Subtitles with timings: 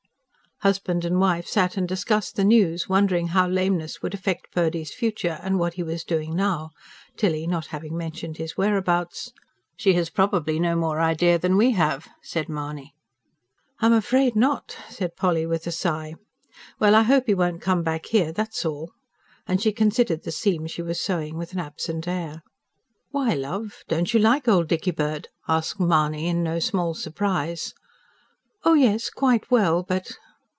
[0.63, 5.39] Husband and wife sat and discussed the news, wondered how lameness would affect Purdy's future
[5.41, 6.69] and what he was doing now,
[7.17, 9.33] Tilly not having mentioned his whereabouts.
[9.75, 12.93] "She has probably no more idea than we have," said Mahony.
[13.79, 16.13] "I'm afraid not," said Polly with a sigh.
[16.77, 18.91] "Well, I hope he won't come back here, that's all";
[19.47, 22.43] and she considered the seam she was sewing, with an absent air.
[23.09, 23.83] "Why, love?
[23.87, 27.73] Don't you like old Dickybird?" asked Mahony in no small surprise.
[28.63, 29.81] "Oh yes, quite well.
[29.81, 30.17] But..."